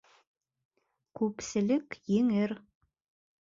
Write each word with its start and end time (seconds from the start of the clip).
Күпселек 1.19 1.99
еңер. 2.17 2.57